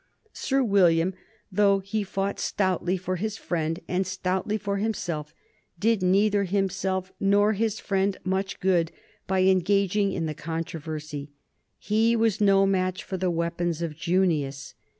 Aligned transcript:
Sir 0.33 0.63
William, 0.63 1.13
though 1.51 1.77
he 1.77 2.03
fought 2.03 2.39
stoutly 2.39 2.97
for 2.97 3.17
his 3.17 3.37
friend 3.37 3.79
and 3.87 4.07
stoutly 4.07 4.57
for 4.57 4.77
himself, 4.77 5.31
did 5.77 6.01
neither 6.01 6.45
himself 6.45 7.11
nor 7.19 7.53
his 7.53 7.79
friend 7.79 8.17
much 8.23 8.59
good 8.59 8.91
by 9.27 9.41
engaging 9.43 10.11
in 10.11 10.25
the 10.25 10.33
controversy. 10.33 11.29
He 11.77 12.15
was 12.15 12.41
no 12.41 12.65
match 12.65 13.03
for 13.03 13.17
the 13.17 13.29
weapons 13.29 13.83
of 13.83 13.95
Junius. 13.95 14.73